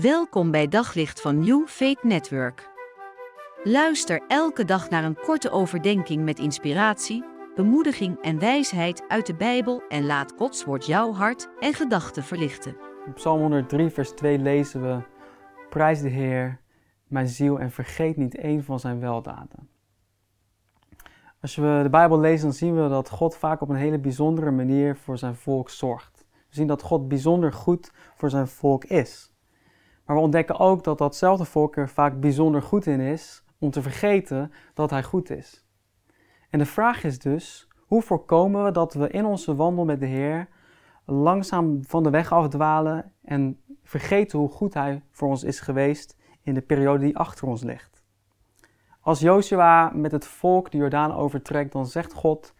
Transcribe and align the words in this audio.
Welkom 0.00 0.50
bij 0.50 0.68
Daglicht 0.68 1.20
van 1.20 1.38
New 1.38 1.66
Faith 1.66 2.02
Network. 2.02 2.70
Luister 3.62 4.22
elke 4.28 4.64
dag 4.64 4.90
naar 4.90 5.04
een 5.04 5.16
korte 5.16 5.50
overdenking 5.50 6.24
met 6.24 6.38
inspiratie, 6.38 7.24
bemoediging 7.54 8.20
en 8.20 8.38
wijsheid 8.38 9.04
uit 9.08 9.26
de 9.26 9.34
Bijbel 9.34 9.82
en 9.88 10.06
laat 10.06 10.32
Gods 10.36 10.64
woord 10.64 10.86
jouw 10.86 11.12
hart 11.12 11.48
en 11.60 11.74
gedachten 11.74 12.22
verlichten. 12.22 12.76
In 13.06 13.12
Psalm 13.12 13.40
103, 13.40 13.90
vers 13.90 14.10
2 14.10 14.38
lezen 14.38 14.82
we: 14.82 15.02
Prijs 15.70 16.00
de 16.00 16.08
Heer, 16.08 16.60
mijn 17.08 17.28
ziel, 17.28 17.60
en 17.60 17.70
vergeet 17.70 18.16
niet 18.16 18.36
één 18.36 18.64
van 18.64 18.80
zijn 18.80 19.00
weldaden. 19.00 19.68
Als 21.40 21.56
we 21.56 21.80
de 21.82 21.90
Bijbel 21.90 22.20
lezen, 22.20 22.46
dan 22.46 22.56
zien 22.56 22.82
we 22.82 22.88
dat 22.88 23.10
God 23.10 23.36
vaak 23.36 23.60
op 23.60 23.68
een 23.68 23.76
hele 23.76 23.98
bijzondere 23.98 24.50
manier 24.50 24.96
voor 24.96 25.18
zijn 25.18 25.34
volk 25.34 25.70
zorgt. 25.70 26.26
We 26.30 26.54
zien 26.54 26.66
dat 26.66 26.82
God 26.82 27.08
bijzonder 27.08 27.52
goed 27.52 27.92
voor 28.14 28.30
zijn 28.30 28.48
volk 28.48 28.84
is. 28.84 29.32
Maar 30.04 30.16
we 30.16 30.22
ontdekken 30.22 30.58
ook 30.58 30.84
dat 30.84 30.98
datzelfde 30.98 31.44
volk 31.44 31.76
er 31.76 31.88
vaak 31.88 32.20
bijzonder 32.20 32.62
goed 32.62 32.86
in 32.86 33.00
is 33.00 33.44
om 33.58 33.70
te 33.70 33.82
vergeten 33.82 34.52
dat 34.74 34.90
hij 34.90 35.02
goed 35.02 35.30
is. 35.30 35.66
En 36.50 36.58
de 36.58 36.66
vraag 36.66 37.04
is 37.04 37.18
dus, 37.18 37.68
hoe 37.86 38.02
voorkomen 38.02 38.64
we 38.64 38.70
dat 38.70 38.94
we 38.94 39.08
in 39.08 39.24
onze 39.24 39.54
wandel 39.54 39.84
met 39.84 40.00
de 40.00 40.06
Heer 40.06 40.48
langzaam 41.04 41.84
van 41.84 42.02
de 42.02 42.10
weg 42.10 42.32
afdwalen 42.32 43.12
en 43.22 43.60
vergeten 43.82 44.38
hoe 44.38 44.48
goed 44.48 44.74
hij 44.74 45.02
voor 45.10 45.28
ons 45.28 45.44
is 45.44 45.60
geweest 45.60 46.16
in 46.42 46.54
de 46.54 46.62
periode 46.62 47.04
die 47.04 47.16
achter 47.16 47.48
ons 47.48 47.62
ligt? 47.62 48.02
Als 49.00 49.20
Joshua 49.20 49.90
met 49.94 50.12
het 50.12 50.26
volk 50.26 50.70
de 50.70 50.76
Jordaan 50.76 51.12
overtrekt, 51.12 51.72
dan 51.72 51.86
zegt 51.86 52.12
God: 52.12 52.54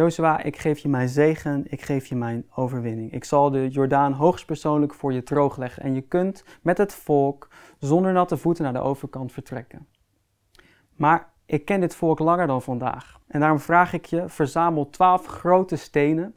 Jozua, 0.00 0.42
ik 0.42 0.58
geef 0.58 0.78
je 0.78 0.88
mijn 0.88 1.08
zegen, 1.08 1.64
ik 1.68 1.82
geef 1.82 2.06
je 2.06 2.16
mijn 2.16 2.46
overwinning. 2.54 3.12
Ik 3.12 3.24
zal 3.24 3.50
de 3.50 3.68
Jordaan 3.68 4.12
hoogstpersoonlijk 4.12 4.94
voor 4.94 5.12
je 5.12 5.22
droogleggen 5.22 5.82
en 5.82 5.94
je 5.94 6.00
kunt 6.00 6.44
met 6.62 6.78
het 6.78 6.94
volk 6.94 7.48
zonder 7.78 8.12
natte 8.12 8.36
voeten 8.36 8.64
naar 8.64 8.72
de 8.72 8.80
overkant 8.80 9.32
vertrekken. 9.32 9.86
Maar 10.96 11.28
ik 11.46 11.64
ken 11.64 11.80
dit 11.80 11.94
volk 11.94 12.18
langer 12.18 12.46
dan 12.46 12.62
vandaag 12.62 13.20
en 13.26 13.40
daarom 13.40 13.58
vraag 13.58 13.92
ik 13.92 14.04
je, 14.04 14.28
verzamel 14.28 14.90
twaalf 14.90 15.26
grote 15.26 15.76
stenen 15.76 16.34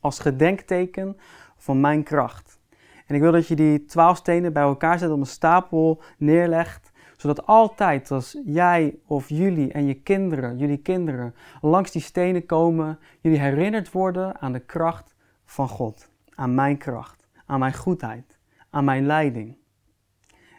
als 0.00 0.18
gedenkteken 0.18 1.16
van 1.56 1.80
mijn 1.80 2.02
kracht. 2.02 2.60
En 3.06 3.14
ik 3.14 3.20
wil 3.20 3.32
dat 3.32 3.46
je 3.46 3.56
die 3.56 3.84
twaalf 3.84 4.16
stenen 4.16 4.52
bij 4.52 4.62
elkaar 4.62 4.98
zet 4.98 5.10
op 5.10 5.20
een 5.20 5.26
stapel 5.26 6.02
neerlegt 6.18 6.89
zodat 7.20 7.46
altijd 7.46 8.10
als 8.10 8.38
jij 8.44 8.98
of 9.06 9.28
jullie 9.28 9.72
en 9.72 9.86
je 9.86 9.94
kinderen, 9.94 10.58
jullie 10.58 10.82
kinderen, 10.82 11.34
langs 11.60 11.90
die 11.90 12.02
stenen 12.02 12.46
komen, 12.46 12.98
jullie 13.20 13.38
herinnerd 13.38 13.92
worden 13.92 14.40
aan 14.40 14.52
de 14.52 14.60
kracht 14.60 15.14
van 15.44 15.68
God. 15.68 16.10
Aan 16.34 16.54
mijn 16.54 16.76
kracht, 16.78 17.28
aan 17.46 17.58
mijn 17.58 17.74
goedheid, 17.74 18.38
aan 18.70 18.84
mijn 18.84 19.06
leiding. 19.06 19.56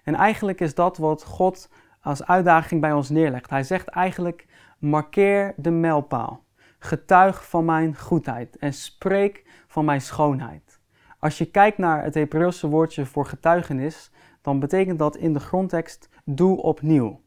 En 0.03 0.15
eigenlijk 0.15 0.61
is 0.61 0.75
dat 0.75 0.97
wat 0.97 1.23
God 1.23 1.69
als 2.01 2.25
uitdaging 2.25 2.81
bij 2.81 2.93
ons 2.93 3.09
neerlegt. 3.09 3.49
Hij 3.49 3.63
zegt 3.63 3.87
eigenlijk: 3.87 4.47
markeer 4.79 5.53
de 5.57 5.71
mijlpaal. 5.71 6.43
Getuig 6.79 7.49
van 7.49 7.65
mijn 7.65 7.97
goedheid 7.97 8.57
en 8.57 8.73
spreek 8.73 9.63
van 9.67 9.85
mijn 9.85 10.01
schoonheid. 10.01 10.79
Als 11.19 11.37
je 11.37 11.45
kijkt 11.45 11.77
naar 11.77 12.03
het 12.03 12.13
Hebreeuwse 12.13 12.67
woordje 12.67 13.05
voor 13.05 13.25
getuigenis, 13.25 14.11
dan 14.41 14.59
betekent 14.59 14.99
dat 14.99 15.15
in 15.15 15.33
de 15.33 15.39
grondtekst 15.39 16.09
doe 16.25 16.61
opnieuw. 16.61 17.19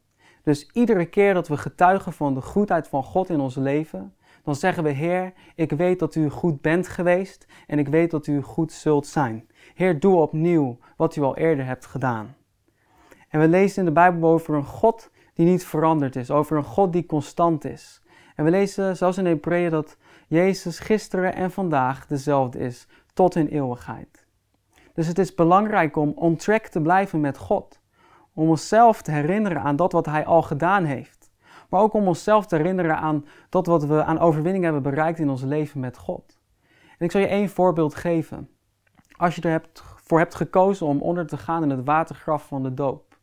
Dus 0.43 0.69
iedere 0.73 1.05
keer 1.05 1.33
dat 1.33 1.47
we 1.47 1.57
getuigen 1.57 2.13
van 2.13 2.33
de 2.33 2.41
goedheid 2.41 2.87
van 2.87 3.03
God 3.03 3.29
in 3.29 3.39
ons 3.39 3.55
leven, 3.55 4.15
dan 4.43 4.55
zeggen 4.55 4.83
we: 4.83 4.89
Heer, 4.89 5.33
ik 5.55 5.71
weet 5.71 5.99
dat 5.99 6.15
u 6.15 6.29
goed 6.29 6.61
bent 6.61 6.87
geweest 6.87 7.47
en 7.67 7.79
ik 7.79 7.87
weet 7.87 8.11
dat 8.11 8.27
u 8.27 8.41
goed 8.41 8.71
zult 8.71 9.07
zijn. 9.07 9.47
Heer, 9.73 9.99
doe 9.99 10.15
opnieuw 10.15 10.77
wat 10.97 11.15
u 11.15 11.21
al 11.21 11.37
eerder 11.37 11.65
hebt 11.65 11.85
gedaan. 11.85 12.35
En 13.29 13.39
we 13.39 13.47
lezen 13.47 13.79
in 13.79 13.85
de 13.85 13.91
Bijbel 13.91 14.29
over 14.29 14.55
een 14.55 14.65
God 14.65 15.11
die 15.33 15.45
niet 15.45 15.65
veranderd 15.65 16.15
is, 16.15 16.31
over 16.31 16.57
een 16.57 16.63
God 16.63 16.93
die 16.93 17.05
constant 17.05 17.65
is. 17.65 18.01
En 18.35 18.43
we 18.43 18.51
lezen, 18.51 18.97
zoals 18.97 19.17
in 19.17 19.25
Hebreeën, 19.25 19.69
dat 19.69 19.97
Jezus 20.27 20.79
gisteren 20.79 21.35
en 21.35 21.51
vandaag 21.51 22.07
dezelfde 22.07 22.59
is, 22.59 22.87
tot 23.13 23.35
in 23.35 23.47
eeuwigheid. 23.47 24.27
Dus 24.93 25.07
het 25.07 25.19
is 25.19 25.35
belangrijk 25.35 25.95
om 25.95 26.11
on 26.15 26.35
te 26.35 26.79
blijven 26.81 27.19
met 27.19 27.37
God. 27.37 27.81
Om 28.35 28.49
onszelf 28.49 29.01
te 29.01 29.11
herinneren 29.11 29.61
aan 29.61 29.75
dat 29.75 29.91
wat 29.91 30.05
Hij 30.05 30.25
al 30.25 30.41
gedaan 30.41 30.83
heeft. 30.83 31.31
Maar 31.69 31.81
ook 31.81 31.93
om 31.93 32.07
onszelf 32.07 32.45
te 32.45 32.55
herinneren 32.55 32.97
aan 32.97 33.25
dat 33.49 33.65
wat 33.65 33.85
we 33.85 34.03
aan 34.03 34.19
overwinning 34.19 34.63
hebben 34.63 34.81
bereikt 34.81 35.19
in 35.19 35.29
ons 35.29 35.41
leven 35.41 35.79
met 35.79 35.97
God. 35.97 36.39
En 36.97 37.05
ik 37.05 37.11
zal 37.11 37.21
je 37.21 37.27
één 37.27 37.49
voorbeeld 37.49 37.95
geven. 37.95 38.49
Als 39.17 39.35
je 39.35 39.41
er 39.41 39.49
hebt, 39.49 39.83
voor 40.03 40.19
hebt 40.19 40.35
gekozen 40.35 40.85
om 40.85 41.01
onder 41.01 41.27
te 41.27 41.37
gaan 41.37 41.63
in 41.63 41.69
het 41.69 41.85
watergraf 41.85 42.47
van 42.47 42.63
de 42.63 42.73
doop. 42.73 43.17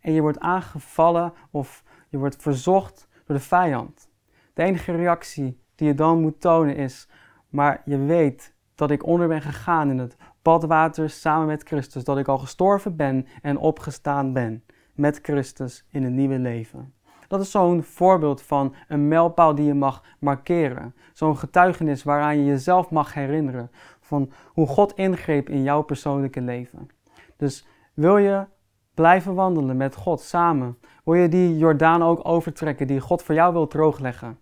En 0.00 0.12
je 0.12 0.20
wordt 0.20 0.38
aangevallen 0.38 1.32
of 1.50 1.84
je 2.08 2.18
wordt 2.18 2.42
verzocht 2.42 3.08
door 3.24 3.36
de 3.36 3.42
vijand. 3.42 4.10
De 4.54 4.62
enige 4.62 4.92
reactie 4.92 5.60
die 5.74 5.86
je 5.86 5.94
dan 5.94 6.20
moet 6.20 6.40
tonen 6.40 6.76
is, 6.76 7.08
maar 7.48 7.82
je 7.84 7.98
weet 7.98 8.54
dat 8.74 8.90
ik 8.90 9.06
onder 9.06 9.28
ben 9.28 9.42
gegaan 9.42 9.90
in 9.90 9.98
het 9.98 10.16
badwater 10.42 11.10
samen 11.10 11.46
met 11.46 11.62
Christus, 11.62 12.04
dat 12.04 12.18
ik 12.18 12.28
al 12.28 12.38
gestorven 12.38 12.96
ben 12.96 13.26
en 13.42 13.58
opgestaan 13.58 14.32
ben 14.32 14.64
met 14.94 15.18
Christus 15.22 15.86
in 15.90 16.04
een 16.04 16.14
nieuwe 16.14 16.38
leven. 16.38 16.94
Dat 17.28 17.40
is 17.40 17.50
zo'n 17.50 17.82
voorbeeld 17.82 18.42
van 18.42 18.74
een 18.88 19.08
mijlpaal 19.08 19.54
die 19.54 19.66
je 19.66 19.74
mag 19.74 20.02
markeren. 20.18 20.94
Zo'n 21.12 21.36
getuigenis 21.36 22.02
waaraan 22.02 22.38
je 22.38 22.44
jezelf 22.44 22.90
mag 22.90 23.14
herinneren 23.14 23.70
van 24.00 24.30
hoe 24.46 24.66
God 24.66 24.92
ingreep 24.92 25.48
in 25.48 25.62
jouw 25.62 25.82
persoonlijke 25.82 26.40
leven. 26.40 26.88
Dus 27.36 27.66
wil 27.94 28.16
je 28.16 28.46
blijven 28.94 29.34
wandelen 29.34 29.76
met 29.76 29.96
God 29.96 30.20
samen? 30.20 30.78
Wil 31.04 31.14
je 31.14 31.28
die 31.28 31.58
Jordaan 31.58 32.02
ook 32.02 32.28
overtrekken 32.28 32.86
die 32.86 33.00
God 33.00 33.22
voor 33.22 33.34
jou 33.34 33.52
wil 33.52 33.66
droogleggen? 33.66 34.38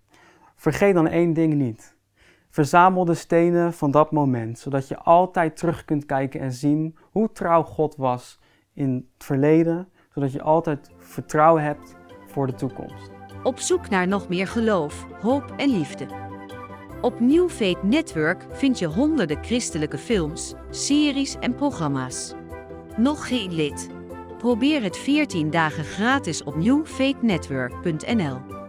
Vergeet 0.57 0.95
dan 0.95 1.07
één 1.07 1.33
ding 1.33 1.55
niet. 1.55 1.97
Verzamel 2.51 3.05
de 3.05 3.15
stenen 3.15 3.73
van 3.73 3.91
dat 3.91 4.11
moment, 4.11 4.59
zodat 4.59 4.89
je 4.89 4.99
altijd 4.99 5.57
terug 5.57 5.85
kunt 5.85 6.07
kijken 6.07 6.41
en 6.41 6.53
zien 6.53 6.97
hoe 7.11 7.33
trouw 7.33 7.63
God 7.63 7.97
was 7.97 8.39
in 8.75 9.09
het 9.15 9.25
verleden, 9.25 9.89
zodat 10.15 10.33
je 10.33 10.43
altijd 10.43 10.91
vertrouwen 10.99 11.63
hebt 11.63 11.97
voor 12.27 12.47
de 12.47 12.55
toekomst. 12.55 13.11
Op 13.43 13.59
zoek 13.59 13.89
naar 13.89 14.09
nog 14.09 14.29
meer 14.29 14.47
geloof, 14.47 15.07
hoop 15.21 15.55
en 15.57 15.71
liefde. 15.71 16.07
Op 17.01 17.21
New 17.21 17.51
Network 17.83 18.47
vind 18.51 18.79
je 18.79 18.87
honderden 18.87 19.45
christelijke 19.45 19.99
films, 19.99 20.55
series 20.71 21.37
en 21.39 21.55
programma's. 21.55 22.35
Nog 22.97 23.29
geen 23.29 23.55
lid? 23.55 23.91
Probeer 24.39 24.83
het 24.83 24.97
14 24.97 25.51
dagen 25.51 25.85
gratis 25.85 26.45
op 26.45 26.57
newfaithnetwork.nl. 26.57 28.60